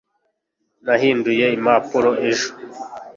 [0.85, 2.49] nahinduye impapuro ejo